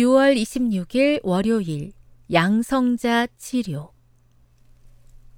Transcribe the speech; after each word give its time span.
6월 0.00 0.34
26일 0.40 1.20
월요일 1.22 1.92
양성자 2.32 3.26
치료 3.36 3.92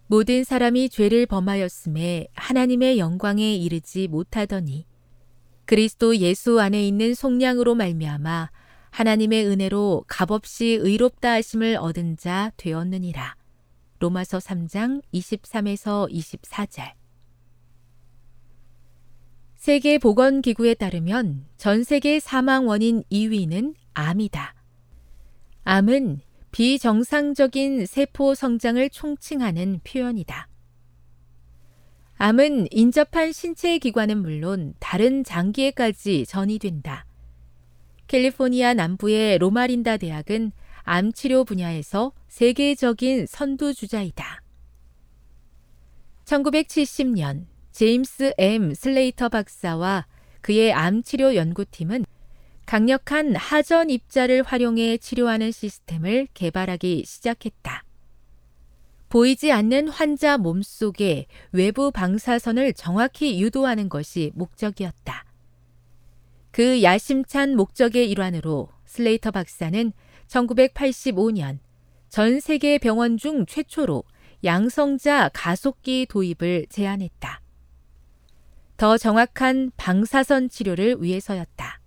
모든 0.07 0.45
사람이 0.45 0.89
죄를 0.89 1.27
범하였음에 1.27 2.29
하나님의 2.35 2.99
영광에 2.99 3.57
이르지 3.57 4.07
못하더니 4.07 4.87
그리스도 5.65 6.17
예수 6.19 6.61
안에 6.61 6.87
있는 6.87 7.15
속량으로 7.15 7.75
말미암아 7.75 8.51
하나님의 8.91 9.47
은혜로 9.47 10.05
값없이 10.07 10.79
의롭다 10.81 11.33
하심을 11.33 11.77
얻은 11.77 12.19
자 12.19 12.53
되었느니라. 12.59 13.37
로마서 14.01 14.39
3장 14.39 15.03
23에서 15.15 16.13
24절 16.13 16.93
세계 19.57 19.99
보건 19.99 20.43
기구에 20.43 20.75
따르면 20.75 21.47
전 21.57 21.85
세계 21.85 22.21
사망 22.21 22.69
원인 22.69 23.03
2위는 23.11 23.75
암이다. 23.95 24.55
암은 25.65 26.21
비정상적인 26.51 27.87
세포 27.87 28.35
성장을 28.35 28.89
총칭하는 28.91 29.81
표현이다. 29.85 30.49
암은 32.17 32.69
인접한 32.71 33.33
신체 33.33 33.79
기관은 33.79 34.23
물론 34.23 34.75
다른 34.79 35.25
장기에까지 35.25 36.27
전이된다. 36.27 37.07
캘리포니아 38.07 38.75
남부의 38.75 39.39
로마린다 39.39 39.97
대학은 39.97 40.53
암 40.83 41.13
치료 41.13 41.45
분야에서 41.45 42.13
세계적인 42.29 43.27
선두주자이다. 43.27 44.43
1970년 46.25 47.47
제임스 47.73 48.35
M. 48.39 48.75
슬레이터 48.75 49.29
박사와 49.29 50.07
그의 50.43 50.73
암 50.73 51.03
치료 51.03 51.35
연구팀은 51.35 52.05
강력한 52.73 53.37
하전 53.37 53.91
입자를 53.91 54.43
활용해 54.43 54.97
치료하는 54.97 55.53
시스템을 55.53 56.29
개발하기 56.33 57.05
시작했다. 57.05 57.85
보이지 59.11 59.53
않는 59.53 59.89
환자 59.89 60.39
몸 60.39 60.63
속에 60.63 61.27
외부 61.51 61.91
방사선을 61.91 62.73
정확히 62.73 63.43
유도하는 63.43 63.91
것이 63.91 64.33
목적이었다. 64.35 65.27
그 66.51 66.83
야심찬 66.83 67.57
목적의 67.57 68.11
일환으로 68.11 68.71
슬레이터 68.87 69.33
박사는 69.33 69.93
1985년 70.29 71.59
전 72.09 72.41
세계 72.41 72.79
병원 72.79 73.19
중 73.19 73.45
최초로 73.45 74.03
양성자 74.45 75.33
가속기 75.35 76.07
도입을 76.09 76.69
제안했다. 76.71 77.43
더 78.79 78.97
정확한 78.97 79.73
방사선 79.77 80.49
치료를 80.49 81.03
위해서였다. 81.03 81.82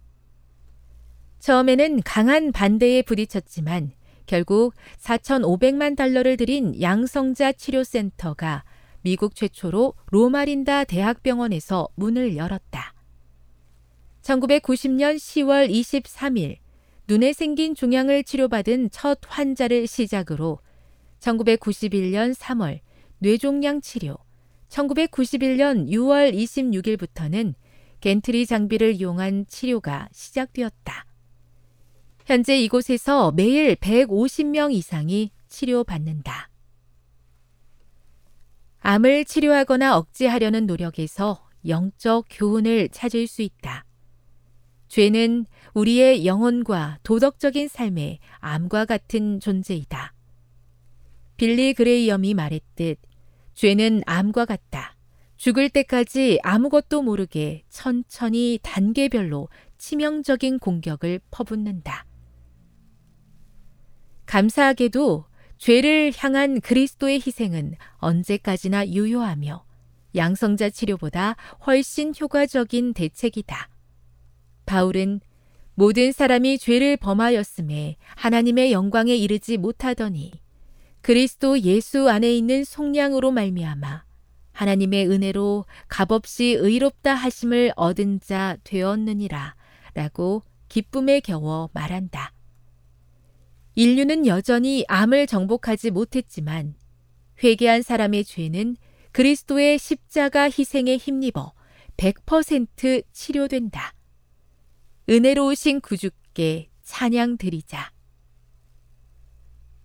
처음에는 1.45 2.01
강한 2.01 2.51
반대에 2.51 3.03
부딪혔지만 3.03 3.91
결국 4.25 4.73
4,500만 4.97 5.95
달러를 5.95 6.37
들인 6.37 6.81
양성자 6.81 7.51
치료센터가 7.51 8.63
미국 9.03 9.35
최초로 9.35 9.93
로마린다 10.07 10.85
대학병원에서 10.85 11.87
문을 11.93 12.35
열었다. 12.35 12.95
1990년 14.23 15.17
10월 15.17 15.69
23일 15.69 16.57
눈에 17.07 17.31
생긴 17.31 17.75
종양을 17.75 18.23
치료받은 18.23 18.89
첫 18.89 19.19
환자를 19.27 19.85
시작으로 19.85 20.57
1991년 21.19 22.33
3월 22.33 22.79
뇌종양 23.19 23.81
치료, 23.81 24.17
1991년 24.69 25.91
6월 25.91 26.33
26일부터는 26.33 27.53
겐트리 28.01 28.47
장비를 28.47 28.95
이용한 28.95 29.45
치료가 29.47 30.09
시작되었다. 30.11 31.05
현재 32.25 32.59
이곳에서 32.59 33.31
매일 33.31 33.75
150명 33.75 34.73
이상이 34.73 35.29
치료받는다. 35.47 36.49
암을 38.79 39.25
치료하거나 39.25 39.95
억제하려는 39.97 40.65
노력에서 40.65 41.47
영적 41.67 42.25
교훈을 42.31 42.89
찾을 42.89 43.27
수 43.27 43.43
있다. 43.43 43.85
죄는 44.87 45.45
우리의 45.75 46.25
영혼과 46.25 46.97
도덕적인 47.03 47.67
삶에 47.67 48.17
암과 48.39 48.85
같은 48.85 49.39
존재이다. 49.39 50.13
빌리 51.37 51.73
그레이엄이 51.73 52.33
말했듯 52.33 52.97
죄는 53.53 54.01
암과 54.05 54.45
같다. 54.45 54.95
죽을 55.37 55.69
때까지 55.69 56.39
아무것도 56.41 57.03
모르게 57.03 57.63
천천히 57.69 58.59
단계별로 58.63 59.49
치명적인 59.77 60.59
공격을 60.59 61.19
퍼붓는다. 61.29 62.04
감사하게도 64.35 65.23
죄를 65.57 66.11
향한 66.17 66.59
그리스도의 66.59 67.21
희생은 67.25 67.75
언제까지나 67.99 68.89
유효하며 68.89 69.63
양성자 70.13 70.71
치료보다 70.71 71.37
훨씬 71.65 72.13
효과적인 72.19 72.93
대책이다. 72.95 73.69
바울은 74.65 75.21
모든 75.75 76.11
사람이 76.11 76.57
죄를 76.57 76.97
범하였음에 76.97 77.95
하나님의 78.15 78.73
영광에 78.73 79.15
이르지 79.15 79.55
못하더니 79.55 80.33
그리스도 80.99 81.61
예수 81.61 82.09
안에 82.09 82.35
있는 82.35 82.65
속량으로 82.65 83.31
말미암아 83.31 84.03
하나님의 84.51 85.07
은혜로 85.11 85.63
값없이 85.87 86.57
의롭다 86.59 87.13
하심을 87.13 87.71
얻은 87.77 88.19
자 88.19 88.57
되었느니라 88.65 89.55
라고 89.93 90.43
기쁨에 90.67 91.21
겨워 91.21 91.69
말한다. 91.71 92.34
인류는 93.75 94.25
여전히 94.25 94.85
암을 94.87 95.27
정복하지 95.27 95.91
못했지만 95.91 96.75
회개한 97.43 97.81
사람의 97.81 98.23
죄는 98.23 98.77
그리스도의 99.11 99.77
십자가 99.77 100.45
희생에 100.45 100.95
힘입어 100.95 101.53
100% 101.97 103.03
치료된다. 103.11 103.93
은혜로우신 105.09 105.81
구주께 105.81 106.69
찬양 106.83 107.37
드리자. 107.37 107.91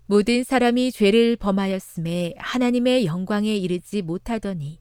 모든 0.07 0.43
사람이 0.45 0.93
죄를 0.93 1.37
범하였음에 1.37 2.35
하나님의 2.39 3.07
영광에 3.07 3.55
이르지 3.57 4.03
못하더니 4.03 4.81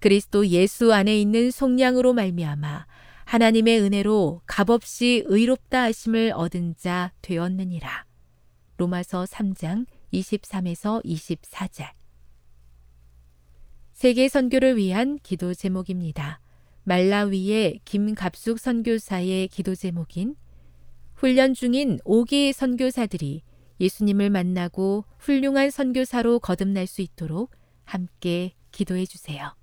그리스도 0.00 0.46
예수 0.46 0.92
안에 0.94 1.18
있는 1.20 1.50
속량으로 1.50 2.12
말미암아 2.14 2.86
하나님의 3.24 3.80
은혜로 3.80 4.42
값없이 4.46 5.24
의롭다 5.26 5.82
하심을 5.82 6.32
얻은 6.34 6.76
자 6.78 7.12
되었느니라. 7.20 8.07
로마서 8.78 9.24
3장 9.24 9.86
23에서 10.12 11.04
24절. 11.04 11.90
세계 13.92 14.28
선교를 14.28 14.76
위한 14.76 15.18
기도 15.22 15.52
제목입니다. 15.52 16.40
말라위의 16.84 17.80
김갑숙 17.84 18.60
선교사의 18.60 19.48
기도 19.48 19.74
제목인 19.74 20.36
훈련 21.14 21.54
중인 21.54 21.98
5기 22.04 22.52
선교사들이 22.52 23.42
예수님을 23.80 24.30
만나고 24.30 25.04
훌륭한 25.18 25.70
선교사로 25.70 26.38
거듭날 26.38 26.86
수 26.86 27.02
있도록 27.02 27.50
함께 27.84 28.54
기도해 28.70 29.06
주세요. 29.06 29.54